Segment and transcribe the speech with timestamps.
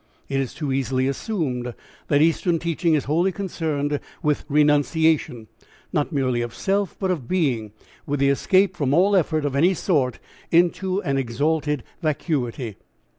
[0.27, 1.75] It is too easily assumed
[2.07, 5.47] that Eastern teaching is wholly concerned with renunciation,
[5.93, 7.71] not merely of self but of being,
[8.07, 10.17] with the escape from all effort of any sort
[10.49, 12.77] into an exalted vacuity.